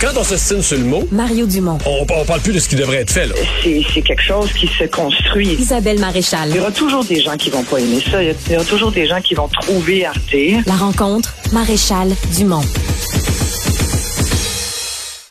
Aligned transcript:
Quand 0.00 0.12
on 0.16 0.24
s'estime 0.24 0.60
sur 0.62 0.76
le 0.76 0.84
mot, 0.84 1.08
Mario 1.10 1.46
Dumont. 1.46 1.78
on, 1.86 2.06
on 2.08 2.24
parle 2.24 2.40
plus 2.40 2.52
de 2.52 2.58
ce 2.58 2.68
qui 2.68 2.76
devrait 2.76 2.98
être 2.98 3.10
fait. 3.10 3.26
Là. 3.26 3.34
C'est 3.62 3.82
c'est 3.94 4.02
quelque 4.02 4.22
chose 4.22 4.52
qui 4.52 4.66
se 4.66 4.84
construit. 4.84 5.54
Isabelle 5.54 5.98
Maréchal. 5.98 6.50
Il 6.50 6.56
y 6.56 6.60
aura 6.60 6.70
toujours 6.70 7.04
des 7.04 7.20
gens 7.22 7.36
qui 7.36 7.48
vont 7.50 7.62
pas 7.64 7.78
aimer 7.78 8.00
ça. 8.10 8.22
Il 8.22 8.26
y 8.28 8.30
a- 8.30 8.34
il 8.46 8.52
y 8.52 8.56
aura 8.56 8.64
toujours 8.64 8.92
des 8.92 9.06
gens 9.06 9.20
qui 9.22 9.34
vont 9.34 9.48
trouver 9.48 10.04
Arte. 10.04 10.34
La 10.66 10.74
rencontre, 10.74 11.34
Maréchal 11.52 12.08
Dumont. 12.36 12.62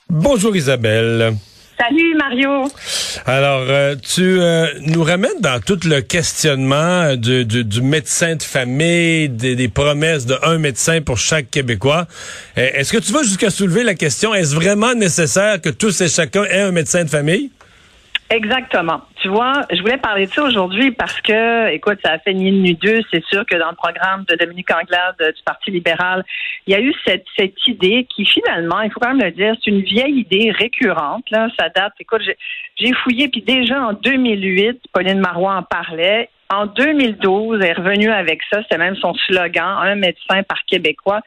Bonjour 0.10 0.56
Isabelle. 0.56 1.36
Salut 1.78 2.16
Mario. 2.18 2.68
Alors, 3.26 3.66
euh, 3.70 3.96
tu 3.96 4.40
euh, 4.42 4.68
nous 4.82 5.04
ramènes 5.04 5.40
dans 5.40 5.60
tout 5.60 5.80
le 5.86 6.02
questionnement 6.02 7.16
du, 7.16 7.46
du- 7.46 7.82
médecin 7.82 8.36
de 8.36 8.44
famille, 8.44 9.30
des, 9.30 9.68
promesses 9.68 10.26
de 10.26 10.36
un 10.44 10.58
médecin 10.58 11.02
pour 11.02 11.18
chaque 11.18 11.50
Québécois. 11.50 12.08
Euh, 12.58 12.70
Est-ce 12.74 12.92
que 12.92 12.98
tu 12.98 13.12
vas 13.14 13.24
jusqu'à 13.24 13.50
soulever 13.50 13.84
la 13.84 13.94
question, 13.96 14.34
est-ce 14.34 14.54
vraiment 14.56 14.94
nécessaire 14.94 15.62
que 15.62 15.70
tous 15.70 16.02
et 16.02 16.10
chacun 16.10 16.44
aient 16.46 16.62
un 16.62 16.72
médecin 16.72 17.04
de 17.04 17.10
famille? 17.10 17.52
Exactement. 18.32 19.02
Tu 19.22 19.28
vois, 19.28 19.62
je 19.72 19.80
voulais 19.82 19.98
parler 19.98 20.26
de 20.26 20.32
ça 20.32 20.44
aujourd'hui 20.44 20.92
parce 20.92 21.22
que, 21.22 21.70
écoute, 21.70 22.00
ça 22.04 22.14
a 22.14 22.20
fait 22.20 22.34
ni 22.34 22.48
une 22.50 22.74
deux. 22.76 23.02
C'est 23.12 23.24
sûr 23.26 23.46
que 23.46 23.56
dans 23.56 23.70
le 23.70 23.76
programme 23.76 24.26
de 24.28 24.36
Dominique 24.36 24.72
Anglade 24.72 25.16
euh, 25.22 25.32
du 25.32 25.42
Parti 25.44 25.70
libéral, 25.70 26.24
il 26.66 26.74
y 26.74 26.76
a 26.76 26.82
eu 26.82 26.92
cette, 27.06 27.26
cette 27.38 27.68
idée 27.68 28.08
qui, 28.10 28.26
finalement, 28.26 28.82
il 28.82 28.92
faut 28.92 29.00
quand 29.00 29.14
même 29.14 29.24
le 29.24 29.32
dire, 29.32 29.54
c'est 29.64 29.70
une 29.70 29.82
vieille 29.82 30.20
idée 30.22 30.52
récurrente. 30.52 31.30
Là, 31.30 31.50
ça 31.58 31.70
date. 31.70 31.94
Écoute, 32.00 32.22
j'ai- 32.26 32.38
j'ai 32.80 32.94
fouillé, 32.94 33.28
puis 33.28 33.42
déjà 33.44 33.80
en 33.80 33.94
2008, 33.94 34.82
Pauline 34.92 35.20
Marois 35.20 35.54
en 35.58 35.64
parlait. 35.64 36.30
En 36.50 36.66
2012, 36.66 37.60
elle 37.62 37.68
est 37.70 37.74
revenue 37.74 38.10
avec 38.12 38.42
ça. 38.52 38.62
C'était 38.64 38.78
même 38.80 38.96
son 38.96 39.14
slogan, 39.14 39.78
un 39.82 39.96
médecin 39.96 40.42
par 40.44 40.64
Québécois. 40.66 41.22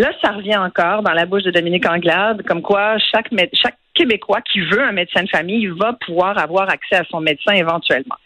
Là, 0.00 0.12
ça 0.22 0.30
revient 0.32 0.56
encore 0.56 1.02
dans 1.02 1.12
la 1.12 1.26
bouche 1.26 1.42
de 1.42 1.50
Dominique 1.50 1.84
Anglade, 1.86 2.42
comme 2.46 2.62
quoi 2.62 2.96
chaque, 2.98 3.28
chaque 3.52 3.76
Québécois 3.92 4.40
qui 4.50 4.60
veut 4.60 4.82
un 4.82 4.92
médecin 4.92 5.24
de 5.24 5.28
famille 5.28 5.66
va 5.66 5.92
pouvoir 6.06 6.38
avoir 6.38 6.70
accès 6.70 6.96
à 6.96 7.04
son 7.10 7.20
médecin 7.20 7.52
éventuellement. 7.52 8.16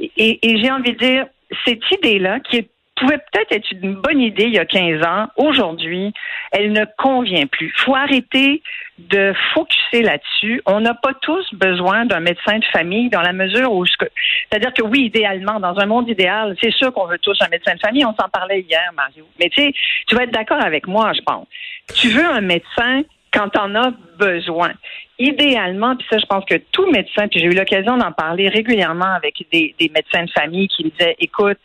Et, 0.00 0.38
et 0.42 0.62
j'ai 0.62 0.70
envie 0.70 0.92
de 0.94 0.98
dire, 0.98 1.26
cette 1.66 1.82
idée-là, 1.92 2.40
qui 2.40 2.56
est- 2.56 2.70
pouvait 3.04 3.18
peut-être 3.18 3.52
être 3.52 3.70
une 3.72 3.94
bonne 3.94 4.20
idée 4.20 4.44
il 4.44 4.54
y 4.54 4.58
a 4.58 4.64
15 4.64 5.04
ans, 5.04 5.28
aujourd'hui, 5.36 6.12
elle 6.52 6.72
ne 6.72 6.84
convient 6.98 7.46
plus. 7.46 7.72
Il 7.76 7.82
faut 7.82 7.94
arrêter 7.94 8.62
de 8.98 9.32
focuser 9.52 10.02
là-dessus. 10.02 10.62
On 10.66 10.80
n'a 10.80 10.94
pas 10.94 11.14
tous 11.20 11.46
besoin 11.54 12.06
d'un 12.06 12.20
médecin 12.20 12.58
de 12.58 12.64
famille 12.66 13.10
dans 13.10 13.20
la 13.20 13.32
mesure 13.32 13.72
où... 13.72 13.84
C'est-à-dire 13.86 14.72
que 14.72 14.82
oui, 14.82 15.06
idéalement, 15.06 15.60
dans 15.60 15.78
un 15.78 15.86
monde 15.86 16.08
idéal, 16.08 16.56
c'est 16.62 16.72
sûr 16.72 16.92
qu'on 16.92 17.06
veut 17.06 17.18
tous 17.18 17.36
un 17.40 17.48
médecin 17.48 17.74
de 17.74 17.80
famille. 17.80 18.04
On 18.04 18.14
s'en 18.14 18.28
parlait 18.28 18.60
hier, 18.60 18.90
Mario. 18.94 19.26
Mais 19.40 19.48
tu 19.50 19.62
sais, 19.62 19.72
tu 20.06 20.14
vas 20.14 20.24
être 20.24 20.32
d'accord 20.32 20.62
avec 20.62 20.86
moi, 20.86 21.12
je 21.12 21.22
pense. 21.22 21.46
Tu 21.94 22.08
veux 22.08 22.26
un 22.26 22.40
médecin 22.40 23.02
quand 23.32 23.56
en 23.56 23.74
as 23.74 23.92
besoin. 24.16 24.72
Idéalement, 25.18 25.96
puis 25.96 26.06
ça, 26.08 26.18
je 26.18 26.26
pense 26.26 26.44
que 26.44 26.54
tout 26.72 26.88
médecin, 26.90 27.26
puis 27.28 27.40
j'ai 27.40 27.46
eu 27.46 27.54
l'occasion 27.54 27.96
d'en 27.96 28.12
parler 28.12 28.48
régulièrement 28.48 29.12
avec 29.12 29.34
des, 29.52 29.74
des 29.78 29.90
médecins 29.92 30.24
de 30.24 30.30
famille 30.30 30.68
qui 30.68 30.84
me 30.84 30.90
disaient, 30.90 31.16
écoute, 31.18 31.58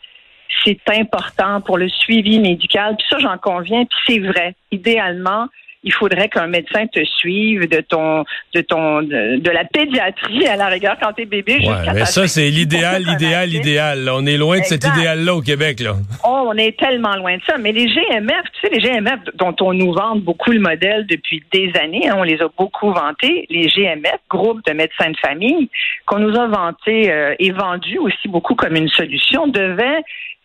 c'est 0.64 0.80
important 0.96 1.60
pour 1.60 1.78
le 1.78 1.88
suivi 1.88 2.38
médical. 2.38 2.96
Puis 2.96 3.06
ça, 3.10 3.18
j'en 3.18 3.38
conviens, 3.38 3.84
puis 3.84 3.98
c'est 4.06 4.18
vrai. 4.20 4.54
Idéalement, 4.72 5.46
il 5.82 5.94
faudrait 5.94 6.28
qu'un 6.28 6.46
médecin 6.46 6.86
te 6.88 7.02
suive 7.02 7.66
de 7.66 7.80
ton 7.80 8.24
de 8.54 8.60
ton 8.60 9.00
de, 9.00 9.38
de 9.38 9.50
la 9.50 9.64
pédiatrie 9.64 10.46
à 10.46 10.54
la 10.56 10.66
rigueur 10.66 10.96
quand 11.00 11.14
t'es 11.14 11.24
bébé 11.24 11.54
Ouais, 11.54 11.60
jusqu'à 11.60 11.94
mais 11.94 12.04
ça, 12.04 12.28
c'est 12.28 12.50
l'idéal, 12.50 13.02
l'idéal, 13.08 13.48
l'idéal. 13.48 14.04
là. 14.04 14.12
On 14.14 14.26
est 14.26 14.36
loin 14.36 14.58
de 14.58 14.64
cet 14.64 14.84
Exact. 14.84 14.98
idéal-là 14.98 15.34
au 15.34 15.40
Québec, 15.40 15.80
là. 15.80 15.94
Oh, 16.22 16.44
on 16.48 16.56
est 16.58 16.78
tellement 16.78 17.16
loin 17.16 17.34
de 17.38 17.42
ça. 17.48 17.56
Mais 17.56 17.72
les 17.72 17.86
GMF, 17.86 18.42
tu 18.52 18.60
sais, 18.60 18.74
les 18.74 18.80
GMF 18.80 19.20
dont 19.36 19.56
on 19.62 19.72
nous 19.72 19.94
vante 19.94 20.20
beaucoup 20.22 20.50
le 20.52 20.60
modèle 20.60 21.06
depuis 21.06 21.42
des 21.50 21.72
années, 21.80 22.06
hein, 22.10 22.16
on 22.18 22.24
les 22.24 22.42
a 22.42 22.48
beaucoup 22.58 22.92
vantés, 22.92 23.46
les 23.48 23.66
GMF, 23.68 24.18
groupe 24.28 24.60
de 24.66 24.74
médecins 24.74 25.10
de 25.10 25.16
famille, 25.16 25.70
qu'on 26.04 26.18
nous 26.18 26.38
a 26.38 26.46
vantés 26.46 27.10
euh, 27.10 27.34
et 27.38 27.52
vendus 27.52 27.96
aussi 27.98 28.28
beaucoup 28.28 28.54
comme 28.54 28.76
une 28.76 28.88
solution, 28.90 29.46
devaient 29.46 30.02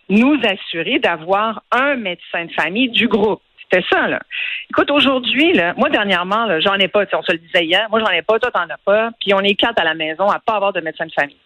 nous 0.09 0.39
assurer 0.43 0.99
d'avoir 0.99 1.63
un 1.71 1.95
médecin 1.95 2.45
de 2.45 2.51
famille 2.51 2.89
du 2.89 3.07
groupe. 3.07 3.41
C'était 3.63 3.85
ça, 3.91 4.07
là. 4.07 4.19
Écoute, 4.69 4.91
aujourd'hui, 4.91 5.59
moi, 5.77 5.89
dernièrement, 5.89 6.47
j'en 6.61 6.75
ai 6.75 6.88
pas, 6.88 7.05
on 7.13 7.23
se 7.23 7.31
le 7.31 7.39
disait 7.39 7.66
hier, 7.66 7.88
moi, 7.89 7.99
j'en 7.99 8.11
ai 8.11 8.21
pas, 8.21 8.38
toi, 8.39 8.51
t'en 8.51 8.69
as 8.69 8.77
pas, 8.85 9.09
puis 9.19 9.33
on 9.33 9.39
est 9.39 9.55
quatre 9.55 9.81
à 9.81 9.83
la 9.83 9.95
maison 9.95 10.27
à 10.29 10.39
pas 10.39 10.53
avoir 10.53 10.73
de 10.73 10.81
médecin 10.81 11.05
de 11.05 11.11
famille. 11.11 11.38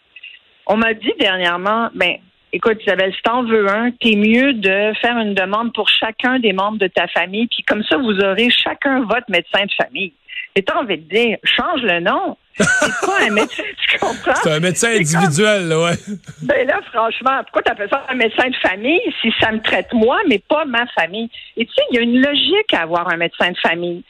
On 0.68 0.76
m'a 0.76 0.94
dit 0.94 1.14
dernièrement, 1.20 1.90
ben, 1.96 2.18
écoute, 2.52 2.82
Isabelle, 2.86 3.14
si 3.16 3.22
t'en 3.24 3.44
veux 3.44 3.70
un, 3.70 3.92
t'es 3.92 4.16
mieux 4.16 4.54
de 4.54 4.92
faire 5.02 5.18
une 5.18 5.34
demande 5.34 5.74
pour 5.74 5.88
chacun 5.88 6.40
des 6.40 6.54
membres 6.54 6.78
de 6.78 6.88
ta 6.88 7.08
famille, 7.08 7.48
puis 7.48 7.64
comme 7.64 7.84
ça, 7.84 7.98
vous 7.98 8.20
aurez 8.20 8.50
chacun 8.50 9.02
votre 9.02 9.30
médecin 9.30 9.66
de 9.66 9.72
famille. 9.84 10.14
Et 10.56 10.64
t'as 10.64 10.80
envie 10.80 10.98
de 10.98 11.10
dire, 11.10 11.38
change 11.44 11.82
le 11.82 12.02
nom. 12.02 12.38
C'est 12.60 13.06
pas 13.08 13.26
un 13.26 13.30
médecin, 13.30 13.64
tu 13.90 13.98
comprends? 14.00 14.36
C'est 14.44 14.52
un 14.52 14.60
médecin 14.60 14.88
comme- 14.90 14.98
individuel, 14.98 15.68
là, 15.68 15.80
ouais. 15.80 15.94
ben 16.42 16.68
là, 16.68 16.80
franchement, 16.92 17.42
pourquoi 17.44 17.62
tu 17.64 17.72
appelles 17.72 17.90
ça 17.90 18.06
un 18.10 18.16
médecin 18.16 18.50
de 18.50 18.56
famille 18.56 19.02
si 19.22 19.32
ça 19.40 19.52
me 19.52 19.62
traite 19.62 19.92
moi, 19.94 20.20
mais 20.28 20.40
pas 20.40 20.66
ma 20.66 20.86
famille? 20.88 21.30
Et 21.58 21.66
tu 21.66 21.74
sais, 21.74 21.82
il 21.92 21.96
y 21.96 22.00
a 22.00 22.02
une 22.02 22.22
logique 22.22 22.74
à 22.74 22.82
avoir 22.82 23.08
un 23.10 23.18
médecin 23.18 23.52
de 23.52 23.58
famille. 23.58 24.04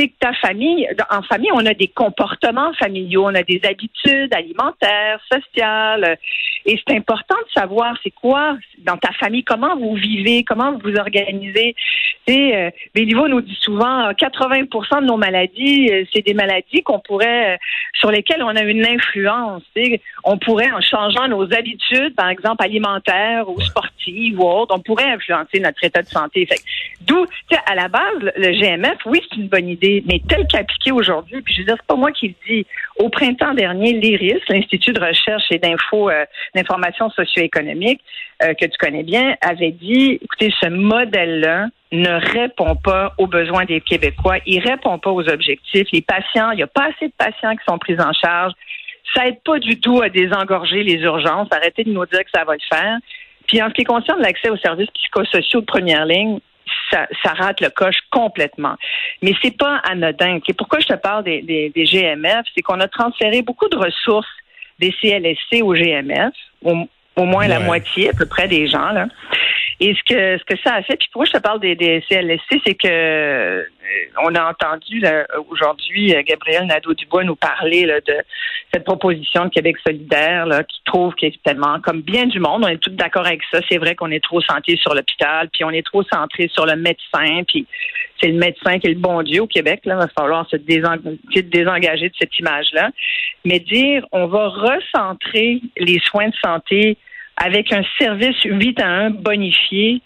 C'est 0.00 0.08
que 0.08 0.14
ta 0.18 0.32
famille, 0.32 0.88
en 1.10 1.20
famille, 1.20 1.50
on 1.52 1.66
a 1.66 1.74
des 1.74 1.88
comportements 1.88 2.72
familiaux, 2.78 3.24
on 3.26 3.34
a 3.34 3.42
des 3.42 3.60
habitudes 3.64 4.32
alimentaires, 4.34 5.20
sociales. 5.30 6.04
euh, 6.04 6.16
Et 6.64 6.80
c'est 6.86 6.96
important 6.96 7.36
de 7.46 7.60
savoir 7.60 7.94
c'est 8.02 8.10
quoi 8.10 8.56
dans 8.78 8.96
ta 8.96 9.12
famille, 9.12 9.44
comment 9.44 9.76
vous 9.76 9.94
vivez, 9.94 10.42
comment 10.42 10.72
vous 10.72 10.80
vous 10.90 10.96
organisez. 10.96 11.74
Sais, 12.26 12.56
euh, 12.56 12.70
Béliveau 12.94 13.28
nous 13.28 13.42
dit 13.42 13.58
souvent 13.60 14.08
euh, 14.08 14.12
80% 14.12 15.02
de 15.02 15.06
nos 15.06 15.18
maladies, 15.18 15.90
euh, 15.92 16.04
c'est 16.12 16.24
des 16.24 16.34
maladies 16.34 16.82
qu'on 16.82 17.00
pourrait, 17.00 17.54
euh, 17.54 17.56
sur 17.94 18.10
lesquelles 18.10 18.42
on 18.42 18.56
a 18.56 18.62
une 18.62 18.86
influence. 18.86 19.62
On 20.24 20.38
pourrait, 20.38 20.70
en 20.70 20.80
changeant 20.80 21.28
nos 21.28 21.44
habitudes, 21.52 22.14
par 22.14 22.28
exemple 22.30 22.64
alimentaires 22.64 23.48
ou 23.50 23.60
sportives 23.60 24.40
ou 24.40 24.44
autres, 24.44 24.74
on 24.74 24.80
pourrait 24.80 25.10
influencer 25.10 25.60
notre 25.60 25.82
état 25.84 26.02
de 26.02 26.08
santé. 26.08 26.48
D'où, 27.02 27.26
à 27.66 27.74
la 27.74 27.88
base, 27.88 28.20
le 28.36 28.52
GMF, 28.52 28.98
oui, 29.06 29.20
c'est 29.28 29.36
une 29.36 29.48
bonne 29.48 29.68
idée, 29.68 29.89
mais 30.06 30.20
tel 30.28 30.46
qu'appliqué 30.46 30.92
aujourd'hui, 30.92 31.42
puis 31.42 31.54
je 31.54 31.60
veux 31.60 31.66
dire, 31.66 31.76
c'est 31.78 31.86
pas 31.86 31.96
moi 31.96 32.12
qui 32.12 32.28
le 32.28 32.34
dis. 32.46 32.66
Au 32.96 33.08
printemps 33.08 33.54
dernier, 33.54 33.92
l'IRIS, 33.92 34.40
l'Institut 34.48 34.92
de 34.92 35.00
recherche 35.00 35.44
et 35.50 35.58
d'info, 35.58 36.10
euh, 36.10 36.24
d'information 36.54 37.10
socio-économique, 37.10 38.00
euh, 38.42 38.54
que 38.54 38.66
tu 38.66 38.78
connais 38.78 39.02
bien, 39.02 39.36
avait 39.40 39.72
dit, 39.72 40.18
écoutez, 40.22 40.52
ce 40.60 40.68
modèle-là 40.68 41.66
ne 41.92 42.32
répond 42.32 42.76
pas 42.76 43.14
aux 43.18 43.26
besoins 43.26 43.64
des 43.64 43.80
Québécois, 43.80 44.38
il 44.46 44.60
répond 44.60 44.98
pas 44.98 45.10
aux 45.10 45.28
objectifs. 45.28 45.88
Les 45.92 46.02
patients, 46.02 46.50
il 46.52 46.56
n'y 46.56 46.62
a 46.62 46.68
pas 46.68 46.88
assez 46.88 47.08
de 47.08 47.14
patients 47.16 47.56
qui 47.56 47.64
sont 47.68 47.78
pris 47.78 48.00
en 48.00 48.12
charge. 48.12 48.52
Ça 49.14 49.26
aide 49.26 49.42
pas 49.44 49.58
du 49.58 49.80
tout 49.80 50.00
à 50.02 50.08
désengorger 50.08 50.84
les 50.84 51.00
urgences. 51.02 51.48
Arrêtez 51.50 51.84
de 51.84 51.92
nous 51.92 52.06
dire 52.06 52.20
que 52.20 52.30
ça 52.32 52.44
va 52.44 52.54
le 52.54 52.60
faire. 52.72 52.98
Puis 53.46 53.60
en 53.60 53.68
ce 53.68 53.74
qui 53.74 53.84
concerne 53.84 54.20
l'accès 54.20 54.48
aux 54.50 54.56
services 54.58 54.90
psychosociaux 54.92 55.60
de 55.60 55.66
première 55.66 56.06
ligne, 56.06 56.38
ça, 56.90 57.06
ça 57.22 57.32
rate 57.32 57.60
le 57.60 57.70
coche 57.70 57.98
complètement. 58.10 58.76
Mais 59.22 59.34
c'est 59.42 59.56
pas 59.56 59.80
anodin. 59.88 60.38
C'est 60.46 60.56
pourquoi 60.56 60.80
je 60.80 60.86
te 60.86 60.94
parle 60.94 61.24
des, 61.24 61.42
des, 61.42 61.70
des 61.70 61.84
GMF, 61.84 62.46
c'est 62.54 62.62
qu'on 62.62 62.80
a 62.80 62.88
transféré 62.88 63.42
beaucoup 63.42 63.68
de 63.68 63.76
ressources 63.76 64.28
des 64.78 64.92
CLSC 65.00 65.62
au 65.62 65.74
GMF, 65.74 66.32
au, 66.62 66.88
au 67.16 67.24
moins 67.24 67.46
la 67.48 67.60
moitié 67.60 68.10
à 68.10 68.12
peu 68.12 68.26
près 68.26 68.48
des 68.48 68.68
gens 68.68 68.90
là. 68.90 69.06
Et 69.82 69.94
ce 69.94 70.02
que 70.02 70.38
ce 70.38 70.44
que 70.44 70.60
ça 70.62 70.74
a 70.74 70.82
fait, 70.82 70.96
puis 70.96 71.08
pourquoi 71.10 71.24
je 71.24 71.32
te 71.32 71.38
parle 71.38 71.58
des, 71.58 71.74
des 71.74 72.04
CLSC, 72.06 72.60
c'est 72.66 72.74
que 72.74 72.86
euh, 72.86 73.64
on 74.22 74.34
a 74.34 74.50
entendu 74.50 75.02
aujourd'hui 75.48 76.14
euh, 76.14 76.22
Gabriel 76.22 76.66
Nadeau-Dubois 76.66 77.24
nous 77.24 77.34
parler 77.34 77.86
là, 77.86 78.00
de 78.00 78.16
cette 78.72 78.84
proposition 78.84 79.46
de 79.46 79.50
Québec 79.50 79.76
solidaire 79.84 80.44
là, 80.44 80.64
qui 80.64 80.80
trouve 80.84 81.14
tellement 81.44 81.80
comme 81.80 82.02
bien 82.02 82.26
du 82.26 82.40
monde, 82.40 82.64
on 82.64 82.68
est 82.68 82.76
tous 82.76 82.90
d'accord 82.90 83.26
avec 83.26 83.40
ça. 83.50 83.60
C'est 83.70 83.78
vrai 83.78 83.94
qu'on 83.94 84.10
est 84.10 84.22
trop 84.22 84.42
centré 84.42 84.76
sur 84.76 84.94
l'hôpital, 84.94 85.48
puis 85.50 85.64
on 85.64 85.70
est 85.70 85.86
trop 85.86 86.02
centré 86.02 86.48
sur 86.52 86.66
le 86.66 86.76
médecin, 86.76 87.42
puis 87.48 87.66
c'est 88.20 88.28
le 88.28 88.38
médecin 88.38 88.78
qui 88.78 88.86
est 88.86 88.94
le 88.94 89.00
bon 89.00 89.22
Dieu 89.22 89.42
au 89.42 89.46
Québec. 89.46 89.80
Là, 89.86 89.94
il 89.94 89.98
va 89.98 90.08
falloir 90.08 90.46
se 90.50 90.56
désengager 90.56 92.08
de 92.10 92.14
cette 92.18 92.38
image-là. 92.38 92.90
Mais 93.46 93.60
dire 93.60 94.04
on 94.12 94.26
va 94.26 94.48
recentrer 94.48 95.62
les 95.78 95.98
soins 96.00 96.28
de 96.28 96.34
santé 96.44 96.98
avec 97.42 97.72
un 97.72 97.82
service 97.98 98.36
8 98.44 98.80
à 98.80 98.86
1 98.86 99.10
bonifié 99.10 100.02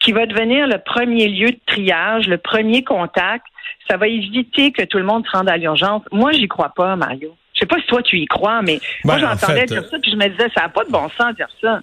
qui 0.00 0.12
va 0.12 0.24
devenir 0.26 0.66
le 0.66 0.78
premier 0.78 1.28
lieu 1.28 1.50
de 1.50 1.60
triage, 1.66 2.26
le 2.26 2.38
premier 2.38 2.82
contact. 2.82 3.44
Ça 3.88 3.96
va 3.96 4.08
éviter 4.08 4.72
que 4.72 4.82
tout 4.84 4.98
le 4.98 5.04
monde 5.04 5.24
se 5.26 5.36
rende 5.36 5.48
à 5.48 5.56
l'urgence. 5.56 6.02
Moi, 6.10 6.32
j'y 6.32 6.48
crois 6.48 6.72
pas, 6.74 6.96
Mario. 6.96 7.36
Je 7.54 7.60
sais 7.60 7.66
pas 7.66 7.76
si 7.80 7.86
toi 7.86 8.02
tu 8.02 8.18
y 8.18 8.26
crois, 8.26 8.62
mais 8.62 8.80
moi 9.04 9.16
Ben, 9.16 9.24
en 9.24 9.28
j'entendais 9.30 9.60
fait, 9.60 9.66
dire 9.66 9.84
ça, 9.90 9.98
puis 10.00 10.10
je 10.10 10.16
me 10.16 10.28
disais, 10.28 10.48
ça 10.54 10.62
n'a 10.62 10.68
pas 10.70 10.84
de 10.84 10.90
bon 10.90 11.08
sens 11.18 11.32
de 11.32 11.36
dire 11.36 11.48
ça. 11.60 11.80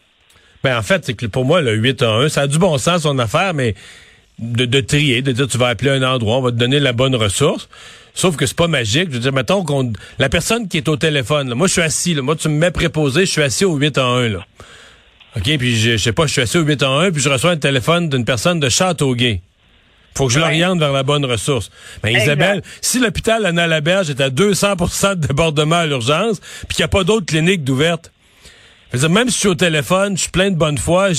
Ben, 0.64 0.78
en 0.78 0.82
fait, 0.82 1.06
c'est 1.06 1.14
que 1.14 1.28
pour 1.28 1.46
moi, 1.46 1.62
le 1.62 1.76
8 1.76 2.02
à 2.02 2.10
1, 2.10 2.30
ça 2.30 2.42
a 2.42 2.48
du 2.48 2.58
bon 2.58 2.78
sens, 2.80 3.04
son 3.04 3.20
affaire, 3.20 3.54
mais 3.54 3.76
de, 4.40 4.66
de 4.66 4.82
trier, 4.82 5.22
de 5.22 5.32
dire 5.32 5.48
tu 5.48 5.58
vas 5.60 5.68
appeler 5.68 5.92
un 5.92 6.04
endroit, 6.04 6.38
on 6.38 6.42
va 6.42 6.52
te 6.52 6.58
donner 6.58 6.80
la 6.80 6.94
bonne 6.94 7.16
ressource. 7.16 7.70
Sauf 8.16 8.36
que 8.36 8.48
c'est 8.48 8.58
pas 8.58 8.68
magique. 8.68 9.10
Je 9.10 9.16
veux 9.16 9.20
dire, 9.20 9.34
mettons 9.34 9.64
qu'on. 9.64 9.94
La 10.18 10.30
personne 10.30 10.68
qui 10.68 10.78
est 10.78 10.90
au 10.90 10.96
téléphone, 10.96 11.50
là, 11.50 11.56
moi 11.56 11.68
je 11.68 11.74
suis 11.74 11.82
assis, 11.84 12.16
là, 12.16 12.24
moi 12.24 12.36
tu 12.36 12.50
me 12.50 12.58
mets 12.58 12.72
préposé, 12.72 13.22
je 13.22 13.32
suis 13.32 13.44
assis 13.44 13.64
au 13.66 13.76
8 13.76 13.98
à 14.00 14.06
1, 14.06 14.30
là. 14.30 14.46
OK, 15.38 15.58
puis 15.58 15.76
je, 15.78 15.92
je 15.92 15.98
sais 15.98 16.14
pas, 16.14 16.26
je 16.26 16.32
suis 16.34 16.42
assis 16.42 16.58
au 16.58 16.62
8 16.62 16.84
à 16.84 16.88
1, 16.90 17.12
puis 17.12 17.22
je 17.22 17.30
reçois 17.30 17.52
un 17.52 17.58
téléphone 17.58 18.10
d'une 18.10 18.26
personne 18.26 18.60
de 18.60 18.70
Châteauguay. 18.70 19.42
faut 20.16 20.28
que 20.28 20.34
je 20.34 20.40
l'oriente 20.40 20.80
vers 20.80 20.92
la 20.92 21.04
bonne 21.04 21.26
ressource. 21.26 21.70
Mais 22.04 22.14
Isabelle, 22.14 22.62
si 22.82 23.00
l'hôpital 23.00 23.46
Anna 23.46 23.68
Laberge 23.68 24.10
est 24.10 24.22
à 24.22 24.30
200% 24.30 25.16
de 25.16 25.28
débordement 25.28 25.76
à 25.78 25.86
l'urgence, 25.86 26.40
puis 26.68 26.76
qu'il 26.76 26.84
n'y 26.84 26.86
a 26.86 26.90
pas 26.90 27.04
d'autres 27.04 27.26
cliniques 27.26 27.64
d'ouvertes, 27.64 28.12
même 28.94 29.30
si 29.30 29.36
je 29.36 29.40
suis 29.40 29.48
au 29.48 29.56
téléphone, 29.56 30.16
je 30.18 30.24
suis 30.24 30.32
plein 30.32 30.50
de 30.50 30.56
bonne 30.56 30.78
foi, 30.78 31.10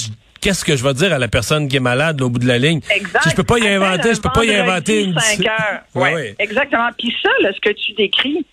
qu'est-ce 0.40 0.64
que 0.64 0.74
je 0.76 0.82
vais 0.82 0.94
dire 0.94 1.12
à 1.12 1.18
la 1.18 1.28
personne 1.28 1.68
qui 1.68 1.76
est 1.76 1.80
malade 1.80 2.20
au 2.22 2.30
bout 2.30 2.38
de 2.38 2.46
la 2.48 2.58
ligne? 2.58 2.80
Exact. 2.90 3.22
Si 3.22 3.30
je 3.30 3.34
peux 3.36 3.44
pas 3.44 3.58
y 3.58 3.68
inventer, 3.68 4.14
je 4.14 4.20
peux 4.20 4.30
pas 4.30 4.44
y 4.44 4.54
inventer 4.54 5.02
une 5.04 5.18
5 5.18 5.46
heures. 5.46 5.80
Ouais, 5.94 6.34
Exactement. 6.38 6.88
Puis 6.98 7.14
ça, 7.22 7.28
là, 7.42 7.50
ce 7.54 7.60
que 7.60 7.74
tu 7.74 7.92
décris, 7.92 8.44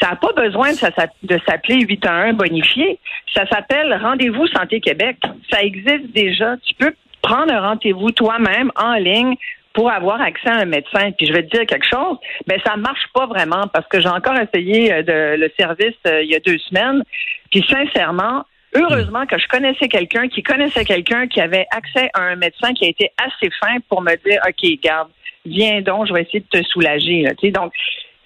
ça 0.00 0.10
n'a 0.10 0.16
pas 0.16 0.32
besoin 0.32 0.70
de 0.72 1.38
s'appeler 1.46 1.80
811 1.80 2.36
bonifié. 2.36 2.98
Ça 3.34 3.46
s'appelle 3.48 3.98
Rendez-vous 4.00 4.46
Santé 4.48 4.80
Québec. 4.80 5.16
Ça 5.50 5.62
existe 5.62 6.12
déjà. 6.12 6.56
Tu 6.66 6.74
peux 6.74 6.94
prendre 7.22 7.52
un 7.52 7.60
rendez-vous 7.60 8.10
toi-même 8.12 8.70
en 8.76 8.94
ligne 8.94 9.34
pour 9.74 9.90
avoir 9.90 10.20
accès 10.20 10.48
à 10.48 10.56
un 10.56 10.64
médecin. 10.64 11.12
Puis 11.12 11.26
je 11.26 11.32
vais 11.32 11.42
te 11.44 11.56
dire 11.56 11.66
quelque 11.66 11.86
chose, 11.86 12.16
ben 12.46 12.60
ça 12.64 12.76
marche 12.76 13.06
pas 13.14 13.26
vraiment 13.26 13.66
parce 13.72 13.86
que 13.88 14.00
j'ai 14.00 14.08
encore 14.08 14.36
essayé 14.36 14.92
euh, 14.92 15.02
de, 15.02 15.40
le 15.40 15.50
service 15.58 15.94
euh, 16.06 16.22
il 16.22 16.30
y 16.30 16.34
a 16.34 16.40
deux 16.40 16.58
semaines. 16.58 17.02
Puis 17.50 17.64
sincèrement, 17.68 18.44
heureusement 18.74 19.26
que 19.26 19.38
je 19.38 19.46
connaissais 19.48 19.88
quelqu'un 19.88 20.28
qui 20.28 20.42
connaissait 20.42 20.84
quelqu'un 20.84 21.26
qui 21.26 21.40
avait 21.40 21.66
accès 21.70 22.10
à 22.14 22.22
un 22.22 22.36
médecin 22.36 22.72
qui 22.72 22.86
a 22.86 22.88
été 22.88 23.10
assez 23.18 23.50
fin 23.60 23.76
pour 23.88 24.02
me 24.02 24.14
dire, 24.26 24.40
ok, 24.46 24.80
garde, 24.82 25.10
viens 25.46 25.80
donc, 25.80 26.08
je 26.08 26.12
vais 26.12 26.22
essayer 26.22 26.40
de 26.40 26.60
te 26.60 26.62
soulager. 26.64 27.22
Là, 27.22 27.32
donc, 27.50 27.72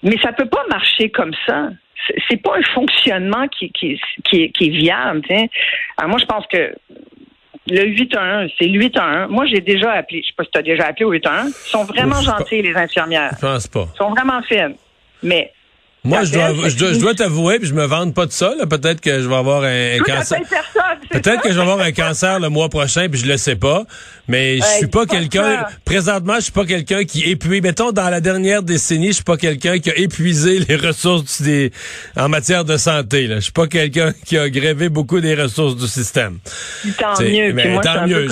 mais 0.03 0.17
ça 0.23 0.33
peut 0.33 0.49
pas 0.49 0.65
marcher 0.69 1.11
comme 1.11 1.33
ça 1.47 1.71
c'est 2.29 2.43
pas 2.43 2.57
un 2.57 2.75
fonctionnement 2.75 3.47
qui, 3.49 3.71
qui, 3.73 4.01
qui, 4.25 4.45
est, 4.45 4.69
viable. 4.69 5.23
Alors 5.97 6.11
moi, 6.11 6.19
je 6.19 6.25
pense 6.25 6.47
que 6.47 6.75
le 7.69 7.85
8-1, 7.85 8.51
c'est 8.59 8.67
le 8.67 8.81
8-1. 8.81 9.29
Moi, 9.29 9.47
j'ai 9.47 9.61
déjà 9.61 9.93
appelé. 9.93 10.23
Je 10.23 10.29
sais 10.29 10.35
pas 10.37 10.45
si 10.45 10.51
tu 10.51 10.59
as 10.59 10.63
déjà 10.63 10.87
appelé 10.87 11.05
au 11.05 11.13
8-1. 11.13 11.47
Ils 11.47 11.53
sont 11.53 11.85
vraiment 11.85 12.21
gentils, 12.21 12.63
les 12.63 12.75
infirmières. 12.77 13.33
Je 13.37 13.47
pense 13.47 13.69
pas. 13.69 13.87
Ils 13.95 13.99
sont 13.99 14.11
vraiment 14.11 14.43
fines. 14.43 14.75
Mais 15.23 15.53
moi, 16.05 16.25
je 16.25 16.33
dois, 16.33 16.69
je 16.69 16.99
dois, 16.99 17.15
t'avouer, 17.15 17.61
puis 17.61 17.69
je 17.69 17.75
me 17.75 17.85
vante 17.85 18.13
pas 18.13 18.27
de 18.27 18.33
ça. 18.33 18.53
Peut-être 18.69 19.01
que 19.01 19.21
je 19.21 19.29
vais 19.29 19.37
avoir 19.37 19.63
un, 19.63 19.99
cancer. 20.05 20.41
Peut-être 21.11 21.43
que 21.43 21.51
je 21.51 21.55
vais 21.55 21.61
avoir 21.61 21.79
un 21.79 21.93
cancer 21.93 22.41
le 22.41 22.49
mois 22.49 22.69
prochain, 22.69 23.09
puis 23.09 23.21
je 23.21 23.27
le 23.27 23.37
sais 23.37 23.55
pas. 23.55 23.85
Mais 24.27 24.57
je 24.57 24.79
suis 24.79 24.89
pas 24.89 25.07
quelqu'un. 25.07 25.65
Présentement, 25.85 26.37
je 26.37 26.41
suis 26.41 26.53
pas 26.53 26.65
quelqu'un 26.65 27.05
qui 27.05 27.31
épuise. 27.31 27.63
Mettons, 27.63 27.93
dans 27.93 28.11
la 28.11 28.21
dernière 28.21 28.65
décennie, 28.65 29.09
je 29.09 29.13
suis 29.13 29.25
pas 29.25 29.37
quelqu'un 29.37 29.79
qui 29.79 29.91
a 29.91 29.97
épuisé 29.97 30.59
les 30.69 30.75
ressources 30.75 31.41
des, 31.41 31.71
en 32.17 32.29
matière 32.29 32.65
de 32.65 32.77
santé. 32.79 33.29
Là. 33.29 33.37
Je 33.37 33.43
suis 33.43 33.53
pas 33.53 33.69
quelqu'un 33.69 34.13
qui 34.27 34.37
a 34.37 34.51
grévé 34.51 34.89
beaucoup 34.89 35.21
des 35.21 35.37
ressources 35.37 35.77
du 35.77 35.87
système. 35.87 36.39
Tant 36.99 37.23
mieux. 37.23 37.53
Mais, 37.53 37.81
tant 37.81 38.09
mieux. 38.09 38.27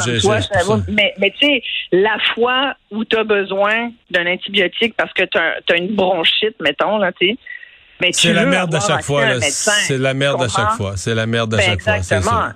mais 0.89 1.15
mais 1.19 1.33
tu 1.39 1.47
sais, 1.47 1.63
la 1.93 2.19
fois 2.35 2.75
où 2.91 3.05
tu 3.05 3.17
as 3.17 3.25
besoin 3.25 3.93
d'un 4.11 4.27
antibiotique 4.27 4.95
parce 4.97 5.13
que 5.13 5.23
tu 5.23 5.39
as, 5.39 5.77
une 5.77 5.95
bronchite, 5.95 6.57
mettons, 6.61 6.99
là, 6.99 7.13
tu 7.13 7.29
sais 7.29 7.37
c'est 8.13 8.33
la 8.33 8.47
merde 8.47 8.75
à 8.75 8.81
chaque 8.81 9.03
fois. 9.03 9.41
C'est 9.41 9.99
la 9.99 10.15
merde 10.15 10.43
à 10.43 10.49
chaque 10.49 10.73
fois. 10.73 10.93
C'est 10.97 11.15
la 11.15 11.27
merde 11.27 11.55
à 11.55 11.57
ben, 11.59 11.63
chaque 11.65 11.83
fois. 11.83 11.97
Exactement. 11.97 12.49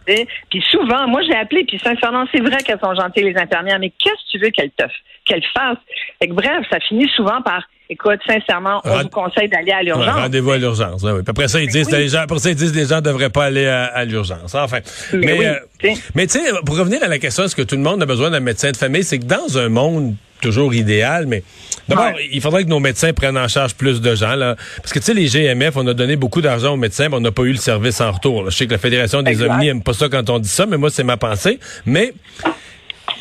Puis 0.51 0.65
souvent, 0.71 1.09
moi 1.09 1.21
j'ai 1.27 1.37
appelé, 1.37 1.65
puis 1.65 1.81
sincèrement, 1.83 2.25
c'est 2.33 2.41
vrai 2.41 2.59
qu'elles 2.59 2.81
sont 2.81 2.95
gentilles 2.95 3.33
les 3.33 3.37
infirmières, 3.37 3.79
mais 3.79 3.91
qu'est-ce 3.91 4.15
que 4.15 4.31
tu 4.31 4.39
veux 4.39 4.51
qu'elles 4.51 4.71
te 4.71 4.85
qu'elles 5.25 5.45
fassent? 5.55 5.79
Fait 6.19 6.29
que, 6.29 6.35
bref, 6.35 6.67
ça 6.71 6.79
finit 6.81 7.09
souvent 7.17 7.41
par 7.43 7.63
Écoute, 7.91 8.19
sincèrement, 8.27 8.81
on 8.85 9.03
vous 9.03 9.09
conseille 9.11 9.49
d'aller 9.49 9.73
à 9.73 9.83
l'urgence. 9.83 10.15
Rendez-vous 10.15 10.53
à 10.53 10.59
l'urgence. 10.59 11.03
oui. 11.03 11.21
après 11.27 11.49
ça, 11.49 11.61
ils 11.61 11.69
disent, 11.69 11.91
les 11.91 12.09
gens, 12.09 12.21
après 12.21 12.39
ça, 12.39 12.49
ils 12.49 12.57
disent, 12.57 12.75
les 12.75 12.87
gens 12.87 12.97
ne 12.97 13.01
devraient 13.03 13.29
pas 13.29 13.45
aller 13.45 13.67
à, 13.67 14.05
l'urgence. 14.07 14.55
Enfin. 14.55 14.79
Mais, 15.13 15.19
mais, 15.21 15.47
euh, 15.47 15.95
mais 16.15 16.27
tu 16.27 16.39
sais, 16.39 16.51
pour 16.65 16.79
revenir 16.79 17.03
à 17.03 17.09
la 17.09 17.19
question, 17.19 17.45
est-ce 17.45 17.55
que 17.55 17.61
tout 17.61 17.77
le 17.77 17.83
monde 17.83 18.03
a 18.03 18.07
besoin 18.07 18.31
d'un 18.31 18.41
médecin 18.41 18.71
de 18.71 18.77
famille? 18.79 19.05
C'est 19.05 19.19
que 19.19 19.27
dans 19.27 19.59
un 19.59 19.69
monde 19.69 20.15
toujours 20.45 20.75
idéal, 20.75 21.27
mais 21.27 21.43
d'abord, 21.89 22.13
il 22.31 22.41
faudrait 22.41 22.65
que 22.65 22.69
nos 22.69 22.81
médecins 22.81 23.13
prennent 23.13 23.39
en 23.39 23.49
charge 23.49 23.75
plus 23.75 24.01
de 24.01 24.15
gens. 24.15 24.37
Là, 24.37 24.57
parce 24.77 24.93
que, 24.93 24.99
tu 24.99 25.07
sais, 25.07 25.15
les 25.15 25.27
GMF, 25.27 25.77
on 25.77 25.87
a 25.87 25.95
donné 25.95 26.17
beaucoup 26.17 26.43
d'argent 26.43 26.75
aux 26.75 26.77
médecins, 26.77 27.09
mais 27.09 27.17
on 27.17 27.21
n'a 27.21 27.33
pas 27.33 27.43
eu 27.43 27.53
le 27.53 27.59
service 27.59 28.01
en 28.01 28.13
retour. 28.13 28.51
Je 28.51 28.57
sais 28.57 28.67
que 28.67 28.73
la 28.73 28.79
Fédération 28.79 29.23
des 29.23 29.43
Omnis 29.43 29.67
n'aime 29.67 29.83
pas 29.83 29.95
ça 29.95 30.09
quand 30.09 30.29
on 30.31 30.39
dit 30.39 30.49
ça, 30.49 30.67
mais 30.67 30.77
moi, 30.77 30.91
c'est 30.91 31.05
ma 31.05 31.17
pensée. 31.17 31.59
Mais 31.87 32.13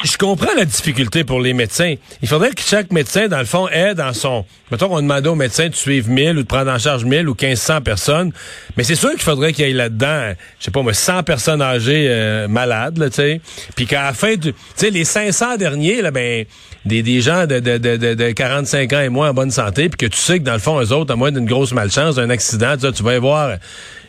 je 0.04 0.18
comprends 0.18 0.54
la 0.56 0.66
difficulté 0.66 1.24
pour 1.24 1.40
les 1.40 1.54
médecins. 1.54 1.96
Il 2.22 2.28
faudrait 2.28 2.52
que 2.52 2.62
chaque 2.62 2.92
médecin, 2.92 3.28
dans 3.28 3.40
le 3.40 3.46
fond, 3.46 3.68
aide 3.70 3.98
dans 3.98 4.14
son... 4.14 4.46
Mettons 4.72 4.90
qu'on 4.90 5.02
demandait 5.02 5.30
aux 5.30 5.36
médecins 5.36 5.70
de 5.70 5.76
suivre 5.76 6.10
1000 6.10 6.38
ou 6.38 6.42
de 6.44 6.48
prendre 6.48 6.72
en 6.72 6.80
charge 6.80 7.06
1000 7.06 7.30
ou 7.30 7.36
1500 7.40 7.82
personnes. 7.82 8.32
Mais 8.76 8.84
c'est 8.84 8.96
sûr 8.96 9.12
qu'il 9.12 9.22
faudrait 9.22 9.54
qu'il 9.54 9.66
y 9.66 9.70
ait 9.70 9.74
là-dedans, 9.74 10.34
je 10.60 10.66
sais 10.66 10.72
pas 10.72 10.82
moi, 10.82 10.94
100 10.94 11.24
personnes 11.24 11.62
âgées 11.62 12.08
euh, 12.10 12.48
malades, 12.48 13.02
tu 13.10 13.16
sais. 13.16 13.42
Puis 13.76 13.86
qu'à 13.86 14.04
la 14.04 14.14
fin, 14.14 14.36
tu 14.36 14.54
sais, 14.76 14.90
les 14.90 15.06
500 15.06 15.58
derniers, 15.58 16.02
là, 16.02 16.12
ben, 16.12 16.46
des, 16.86 17.02
des 17.02 17.22
gens 17.22 17.46
de, 17.46 17.60
de, 17.60 17.78
de, 17.78 17.96
de, 17.96 18.32
45 18.32 18.92
ans 18.94 19.02
et 19.02 19.10
moins 19.10 19.30
en 19.30 19.34
bonne 19.34 19.52
santé, 19.52 19.88
puis 19.90 19.98
que 20.10 20.14
tu 20.14 20.20
sais 20.20 20.40
que 20.40 20.44
dans 20.44 20.54
le 20.54 20.60
fond, 20.60 20.82
eux 20.82 20.92
autres, 20.92 21.14
à 21.14 21.16
moins 21.16 21.32
d'une 21.32 21.46
grosse 21.46 21.72
malchance, 21.72 22.16
d'un 22.16 22.30
accident, 22.30 22.76
tu 22.78 23.04
vas 23.04 23.16
y 23.16 23.20
voir 23.20 23.58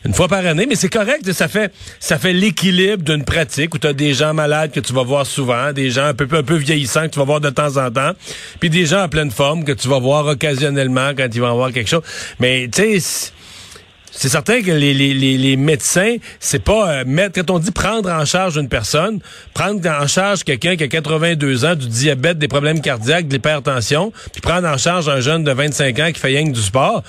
une 0.04 0.14
fois 0.14 0.28
par 0.28 0.44
année, 0.44 0.66
mais 0.68 0.74
c'est 0.74 0.88
correct, 0.88 1.32
ça 1.32 1.48
fait 1.48 1.72
ça 1.98 2.18
fait 2.18 2.32
l'équilibre 2.32 3.02
d'une 3.02 3.24
pratique 3.24 3.74
où 3.74 3.78
tu 3.78 3.86
as 3.86 3.92
des 3.92 4.14
gens 4.14 4.34
malades 4.34 4.70
que 4.70 4.80
tu 4.80 4.92
vas 4.92 5.02
voir 5.02 5.26
souvent, 5.26 5.72
des 5.72 5.90
gens 5.90 6.06
un 6.06 6.14
peu 6.14 6.28
un 6.36 6.42
peu 6.42 6.56
vieillissants 6.56 7.02
que 7.02 7.14
tu 7.14 7.18
vas 7.18 7.24
voir 7.24 7.40
de 7.40 7.50
temps 7.50 7.76
en 7.76 7.90
temps, 7.90 8.12
puis 8.60 8.70
des 8.70 8.86
gens 8.86 9.04
en 9.04 9.08
pleine 9.08 9.30
forme 9.30 9.64
que 9.64 9.72
tu 9.72 9.88
vas 9.88 9.98
voir 9.98 10.26
occasionnellement 10.26 11.10
quand 11.16 11.28
ils 11.32 11.40
vont 11.40 11.50
avoir 11.50 11.72
quelque 11.72 11.88
chose. 11.88 12.02
Mais 12.38 12.68
tu 12.72 13.00
sais 13.00 13.32
c'est 14.16 14.28
certain 14.28 14.62
que 14.62 14.70
les, 14.70 14.94
les, 14.94 15.12
les, 15.14 15.56
médecins, 15.56 16.16
c'est 16.38 16.62
pas 16.62 16.88
euh, 16.88 17.04
mettre 17.04 17.34
quand 17.34 17.50
on 17.50 17.58
dit 17.58 17.72
prendre 17.72 18.08
en 18.08 18.24
charge 18.24 18.56
une 18.56 18.68
personne, 18.68 19.18
prendre 19.54 19.86
en 19.90 20.06
charge 20.06 20.44
quelqu'un 20.44 20.76
qui 20.76 20.84
a 20.84 20.88
82 20.88 21.64
ans, 21.64 21.74
du 21.74 21.88
diabète, 21.88 22.38
des 22.38 22.46
problèmes 22.48 22.80
cardiaques, 22.80 23.26
de 23.26 23.34
l'hypertension, 23.34 24.12
puis 24.32 24.40
prendre 24.40 24.68
en 24.68 24.78
charge 24.78 25.08
un 25.08 25.20
jeune 25.20 25.42
de 25.42 25.50
25 25.50 25.98
ans 25.98 26.12
qui 26.12 26.20
fait 26.20 26.28
rien 26.28 26.46
que 26.46 26.52
du 26.52 26.62
sport. 26.62 27.02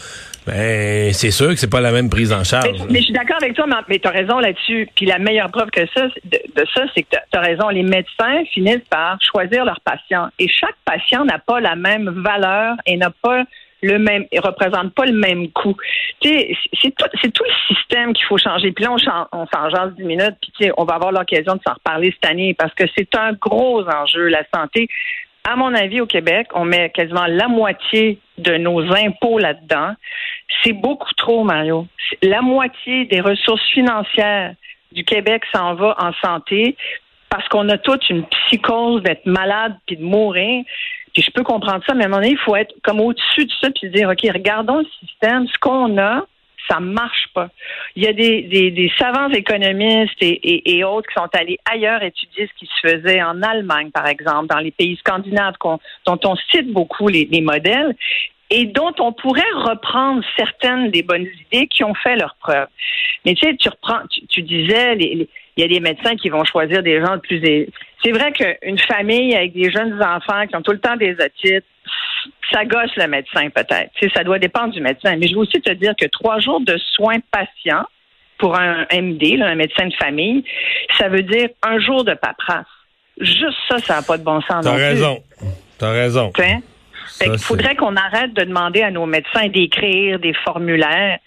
Ben, 0.45 1.11
c'est 1.13 1.31
sûr 1.31 1.49
que 1.49 1.55
c'est 1.55 1.69
pas 1.69 1.81
la 1.81 1.91
même 1.91 2.09
prise 2.09 2.31
en 2.31 2.43
charge. 2.43 2.83
Mais, 2.89 2.99
je 2.99 3.05
suis 3.05 3.13
d'accord 3.13 3.37
avec 3.41 3.55
toi, 3.55 3.65
mais 3.87 3.99
tu 3.99 4.07
as 4.07 4.11
raison 4.11 4.39
là-dessus. 4.39 4.87
Puis 4.95 5.05
la 5.05 5.17
meilleure 5.17 5.49
preuve 5.49 5.71
que 5.71 5.85
ça, 5.93 6.07
de, 6.23 6.65
ça, 6.73 6.83
c'est 6.93 7.03
que 7.03 7.09
tu 7.09 7.37
as 7.37 7.41
raison. 7.41 7.69
Les 7.69 7.83
médecins 7.83 8.43
finissent 8.53 8.87
par 8.89 9.17
choisir 9.21 9.65
leurs 9.65 9.81
patients. 9.81 10.27
Et 10.37 10.47
chaque 10.47 10.75
patient 10.85 11.25
n'a 11.25 11.39
pas 11.39 11.59
la 11.59 11.75
même 11.75 12.09
valeur 12.23 12.75
et 12.85 12.95
n'a 12.97 13.09
pas 13.09 13.43
le 13.81 13.99
même, 13.99 14.25
il 14.31 14.39
représente 14.39 14.93
pas 14.93 15.05
le 15.05 15.13
même 15.13 15.49
coût. 15.51 15.75
c'est 16.21 16.55
tout, 16.81 17.05
c'est 17.21 17.31
tout 17.31 17.43
le 17.43 17.75
système 17.75 18.13
qu'il 18.13 18.25
faut 18.25 18.37
changer. 18.37 18.71
Puis 18.71 18.85
là, 18.85 18.91
on, 18.91 19.37
on 19.37 19.47
s'en 19.47 19.69
jase 19.69 19.93
10 19.95 20.03
minutes, 20.03 20.35
puis 20.57 20.71
on 20.77 20.85
va 20.85 20.95
avoir 20.95 21.11
l'occasion 21.11 21.55
de 21.55 21.61
s'en 21.65 21.73
reparler 21.73 22.11
cette 22.11 22.31
année 22.31 22.53
parce 22.53 22.73
que 22.73 22.83
c'est 22.97 23.13
un 23.15 23.33
gros 23.33 23.83
enjeu, 23.87 24.27
la 24.27 24.43
santé. 24.53 24.87
À 25.43 25.55
mon 25.55 25.73
avis, 25.75 26.01
au 26.01 26.07
Québec, 26.07 26.47
on 26.55 26.65
met 26.65 26.89
quasiment 26.89 27.27
la 27.27 27.47
moitié 27.47 28.19
de 28.37 28.57
nos 28.57 28.81
impôts 28.93 29.39
là-dedans. 29.39 29.93
C'est 30.63 30.73
beaucoup 30.73 31.13
trop, 31.15 31.43
Mario. 31.43 31.87
La 32.21 32.41
moitié 32.41 33.05
des 33.05 33.21
ressources 33.21 33.67
financières 33.71 34.53
du 34.91 35.03
Québec 35.03 35.43
s'en 35.53 35.75
va 35.75 35.95
en 35.99 36.13
santé 36.23 36.75
parce 37.29 37.47
qu'on 37.49 37.67
a 37.69 37.77
toute 37.77 38.09
une 38.09 38.25
psychose 38.25 39.03
d'être 39.03 39.25
malade 39.25 39.75
puis 39.85 39.97
de 39.97 40.03
mourir. 40.03 40.63
Puis 41.13 41.23
je 41.23 41.31
peux 41.31 41.43
comprendre 41.43 41.83
ça, 41.87 41.93
mais 41.93 42.03
à 42.03 42.07
un 42.07 42.09
moment 42.09 42.21
donné, 42.21 42.33
il 42.33 42.37
faut 42.37 42.55
être 42.55 42.73
comme 42.83 42.99
au-dessus 42.99 43.45
de 43.45 43.51
ça 43.61 43.69
puis 43.71 43.89
dire, 43.89 44.09
OK, 44.09 44.21
regardons 44.33 44.79
le 44.79 44.87
système, 44.99 45.47
ce 45.47 45.57
qu'on 45.59 45.97
a, 45.97 46.25
ça 46.67 46.79
marche 46.79 47.27
pas. 47.33 47.49
Il 47.95 48.03
y 48.03 48.07
a 48.07 48.13
des, 48.13 48.91
savants 48.97 49.29
économistes 49.29 50.17
et, 50.21 50.83
autres 50.83 51.07
qui 51.07 51.13
sont 51.13 51.29
allés 51.33 51.59
ailleurs 51.69 52.03
étudier 52.03 52.47
ce 52.47 52.59
qui 52.59 52.65
se 52.67 52.87
faisait 52.87 53.21
en 53.21 53.41
Allemagne, 53.41 53.91
par 53.91 54.07
exemple, 54.07 54.47
dans 54.47 54.59
les 54.59 54.71
pays 54.71 54.97
scandinaves, 54.97 55.55
dont 55.61 56.19
on 56.23 56.35
cite 56.51 56.71
beaucoup 56.71 57.07
les, 57.07 57.27
les 57.31 57.41
modèles 57.41 57.95
et 58.49 58.65
dont 58.65 58.93
on 58.99 59.11
pourrait 59.11 59.41
reprendre 59.55 60.23
certaines 60.37 60.91
des 60.91 61.01
bonnes 61.01 61.27
idées 61.51 61.67
qui 61.67 61.83
ont 61.83 61.95
fait 61.95 62.15
leurs 62.15 62.35
preuves. 62.39 62.67
Mais 63.25 63.33
tu 63.33 63.47
sais, 63.47 63.55
tu 63.55 63.69
reprends, 63.69 64.01
tu, 64.29 64.43
disais, 64.43 64.95
il 64.99 65.27
y 65.57 65.63
a 65.63 65.67
des 65.67 65.79
médecins 65.79 66.15
qui 66.15 66.29
vont 66.29 66.43
choisir 66.43 66.83
des 66.83 67.03
gens 67.03 67.15
de 67.15 67.21
plus 67.21 67.41
c'est 68.03 68.11
vrai 68.11 68.31
qu'une 68.33 68.77
famille 68.77 69.35
avec 69.35 69.53
des 69.53 69.71
jeunes 69.71 69.99
enfants 70.01 70.45
qui 70.45 70.55
ont 70.55 70.61
tout 70.61 70.73
le 70.73 70.79
temps 70.79 70.95
des 70.95 71.13
otites, 71.13 71.65
ça 72.51 72.65
gosse 72.65 72.95
le 72.95 73.07
médecin 73.07 73.49
peut-être. 73.49 73.91
ça 74.13 74.23
doit 74.23 74.39
dépendre 74.39 74.73
du 74.73 74.81
médecin. 74.81 75.15
Mais 75.17 75.27
je 75.27 75.33
veux 75.33 75.41
aussi 75.41 75.61
te 75.61 75.71
dire 75.71 75.93
que 75.99 76.05
trois 76.05 76.39
jours 76.39 76.61
de 76.61 76.77
soins 76.95 77.17
patients 77.31 77.85
pour 78.37 78.55
un 78.57 78.85
MD, 78.91 79.41
un 79.41 79.55
médecin 79.55 79.87
de 79.87 79.93
famille, 79.95 80.43
ça 80.97 81.07
veut 81.07 81.23
dire 81.23 81.49
un 81.63 81.79
jour 81.79 82.03
de 82.03 82.13
paperasse. 82.13 82.65
Juste 83.19 83.57
ça, 83.69 83.79
ça 83.79 83.95
n'a 83.95 84.01
pas 84.01 84.17
de 84.17 84.23
bon 84.23 84.41
sens. 84.41 84.63
T'as 84.65 84.75
raison. 84.75 85.23
T'as 85.77 85.91
raison. 85.91 86.31
Il 87.25 87.37
faudrait 87.39 87.75
qu'on 87.75 87.95
arrête 87.95 88.33
de 88.33 88.43
demander 88.43 88.81
à 88.81 88.91
nos 88.91 89.05
médecins 89.05 89.47
d'écrire 89.47 90.19
des 90.19 90.33
formulaires, 90.33 91.19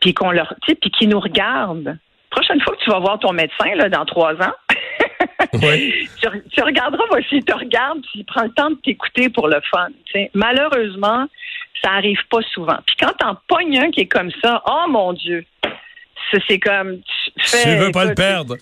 puis 0.00 0.14
qu'on 0.14 0.30
leur, 0.30 0.54
puis 0.66 0.90
qu'ils 0.90 1.08
nous 1.08 1.20
regardent. 1.20 1.98
Prochaine 2.30 2.60
fois 2.62 2.74
que 2.74 2.82
tu 2.82 2.90
vas 2.90 2.98
voir 2.98 3.18
ton 3.18 3.32
médecin 3.32 3.74
là, 3.76 3.88
dans 3.88 4.04
trois 4.04 4.34
ans, 4.34 4.52
tu, 5.58 6.62
regarderas 6.62 7.04
moi, 7.10 7.20
s'il 7.28 7.44
te 7.44 7.52
regarde, 7.52 7.98
s'il 8.12 8.24
prend 8.24 8.42
le 8.42 8.52
temps 8.52 8.70
de 8.70 8.76
t'écouter 8.76 9.28
pour 9.28 9.48
le 9.48 9.60
fun. 9.70 9.88
Malheureusement, 10.34 11.26
ça 11.82 11.92
arrive 11.92 12.20
pas 12.30 12.40
souvent. 12.52 12.78
Puis 12.86 12.96
quand 13.00 13.12
t'en 13.18 13.36
pognes 13.48 13.78
un 13.78 13.90
qui 13.90 14.00
est 14.00 14.06
comme 14.06 14.30
ça, 14.42 14.62
oh 14.66 14.84
mon 14.88 15.12
Dieu, 15.12 15.44
c'est 16.48 16.58
comme 16.58 17.00
te 17.36 17.46
fais. 17.46 17.62
Tu 17.64 17.76
veux 17.76 17.90
pas 17.92 18.04
le 18.06 18.14
perdre. 18.14 18.56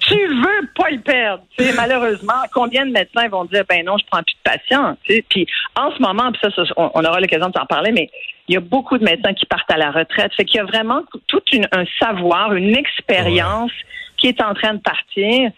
tu 0.00 0.14
veux 0.14 0.68
pas 0.74 0.90
le 0.90 1.00
perdre. 1.00 1.44
Tu 1.56 1.64
malheureusement, 1.76 2.42
combien 2.52 2.86
de 2.86 2.92
médecins 2.92 3.28
vont 3.28 3.44
dire 3.44 3.64
ben 3.68 3.84
non, 3.84 3.96
je 3.98 4.04
prends 4.10 4.22
plus 4.22 4.34
de 4.34 4.50
patients. 4.50 4.96
Tu 5.04 5.24
Puis 5.28 5.46
en 5.76 5.92
ce 5.92 6.00
moment, 6.00 6.32
puis 6.32 6.40
ça, 6.42 6.50
ça, 6.50 6.62
on, 6.76 6.90
on 6.94 7.04
aura 7.04 7.20
l'occasion 7.20 7.48
de 7.48 7.52
t'en 7.52 7.66
parler, 7.66 7.92
mais 7.92 8.10
il 8.48 8.54
y 8.54 8.56
a 8.56 8.60
beaucoup 8.60 8.98
de 8.98 9.04
médecins 9.04 9.32
qui 9.34 9.46
partent 9.46 9.70
à 9.70 9.76
la 9.76 9.90
retraite. 9.90 10.32
Fait 10.34 10.44
qu'il 10.44 10.56
y 10.56 10.60
a 10.60 10.64
vraiment 10.64 11.02
tout 11.26 11.42
une, 11.52 11.66
un 11.72 11.84
savoir, 11.98 12.54
une 12.54 12.76
expérience 12.76 13.72
qui 14.16 14.28
est 14.28 14.40
en 14.42 14.54
train 14.54 14.74
de 14.74 14.80
partir. 14.80 15.50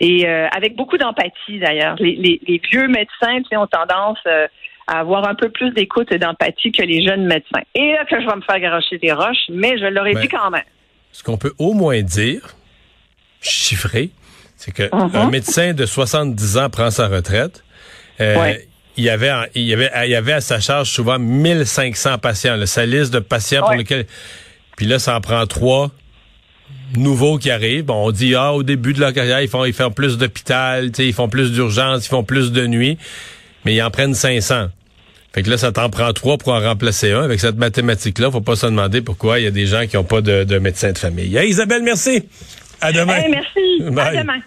Et 0.00 0.28
euh, 0.28 0.46
avec 0.48 0.76
beaucoup 0.76 0.98
d'empathie 0.98 1.58
d'ailleurs. 1.58 1.96
Les, 1.98 2.16
les, 2.16 2.40
les 2.46 2.60
vieux 2.70 2.86
médecins 2.88 3.38
tu 3.38 3.44
sais, 3.50 3.56
ont 3.56 3.66
tendance 3.66 4.18
euh, 4.26 4.46
à 4.86 5.00
avoir 5.00 5.26
un 5.28 5.34
peu 5.34 5.48
plus 5.48 5.70
d'écoute 5.72 6.12
et 6.12 6.18
d'empathie 6.18 6.70
que 6.72 6.82
les 6.82 7.02
jeunes 7.04 7.26
médecins. 7.26 7.62
Et 7.74 7.92
là 7.92 8.04
que 8.04 8.20
je 8.20 8.26
vais 8.26 8.36
me 8.36 8.42
faire 8.42 8.60
garocher 8.60 8.98
des 8.98 9.12
roches, 9.12 9.48
mais 9.50 9.78
je 9.78 9.86
l'aurais 9.86 10.12
Ben, 10.14 10.20
dit 10.22 10.28
quand 10.28 10.50
même. 10.50 10.62
Ce 11.12 11.22
qu'on 11.22 11.38
peut 11.38 11.54
au 11.58 11.72
moins 11.72 12.02
dire, 12.02 12.54
chiffré, 13.40 14.10
c'est 14.56 14.72
que 14.72 14.88
un 15.16 15.30
médecin 15.30 15.72
de 15.72 15.86
70 15.86 16.58
ans 16.58 16.70
prend 16.70 16.90
sa 16.90 17.08
retraite. 17.08 17.64
euh, 18.20 18.36
Ouais. 18.40 18.68
Il 18.98 19.04
y 19.04 19.10
avait, 19.10 19.30
il 19.54 19.62
y 19.64 19.74
avait, 19.74 19.90
il 20.06 20.10
y 20.10 20.14
avait 20.14 20.32
à 20.32 20.40
sa 20.40 20.58
charge 20.58 20.88
souvent 20.88 21.18
1500 21.18 22.16
patients. 22.16 22.56
là, 22.56 22.64
sa 22.64 22.86
liste 22.86 23.12
de 23.12 23.18
patients 23.18 23.60
pour 23.60 23.72
lesquels. 23.74 24.06
Puis 24.78 24.86
là, 24.86 24.98
ça 24.98 25.14
en 25.14 25.20
prend 25.20 25.44
trois 25.46 25.90
nouveaux 26.96 27.38
qui 27.38 27.50
arrivent. 27.50 27.84
Bon, 27.84 28.06
on 28.06 28.10
dit 28.12 28.34
ah 28.34 28.52
au 28.52 28.62
début 28.62 28.92
de 28.92 29.00
leur 29.00 29.12
carrière, 29.12 29.40
ils 29.40 29.48
font, 29.48 29.64
ils 29.64 29.72
font 29.72 29.90
plus 29.90 30.18
d'hôpital, 30.18 30.90
tu 30.90 30.96
sais, 30.96 31.06
ils 31.08 31.12
font 31.12 31.28
plus 31.28 31.52
d'urgence, 31.52 32.06
ils 32.06 32.08
font 32.08 32.24
plus 32.24 32.52
de 32.52 32.66
nuit, 32.66 32.98
mais 33.64 33.74
ils 33.74 33.82
en 33.82 33.90
prennent 33.90 34.14
500. 34.14 34.68
Fait 35.32 35.42
que 35.42 35.50
là, 35.50 35.58
ça 35.58 35.70
t'en 35.70 35.90
prend 35.90 36.12
trois 36.14 36.38
pour 36.38 36.54
en 36.54 36.60
remplacer 36.60 37.12
un. 37.12 37.22
Avec 37.22 37.40
cette 37.40 37.56
mathématique-là, 37.56 38.30
faut 38.30 38.40
pas 38.40 38.56
se 38.56 38.64
demander 38.64 39.02
pourquoi 39.02 39.38
il 39.38 39.44
y 39.44 39.46
a 39.46 39.50
des 39.50 39.66
gens 39.66 39.86
qui 39.86 39.96
n'ont 39.96 40.04
pas 40.04 40.22
de, 40.22 40.44
de 40.44 40.58
médecin 40.58 40.92
de 40.92 40.98
famille. 40.98 41.36
Hey, 41.36 41.50
Isabelle, 41.50 41.82
merci. 41.82 42.22
À 42.80 42.90
demain. 42.90 43.16
Hey, 43.16 43.30
merci. 43.30 43.90
Bye. 43.92 44.16
À 44.16 44.22
demain. 44.22 44.40